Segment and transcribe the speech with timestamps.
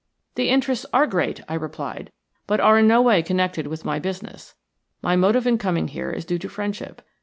[0.33, 2.11] ""The interests are great," I replied,
[2.47, 4.55] "but are in no way connected with my business.
[5.03, 7.03] My motive in coming here is due to friendship.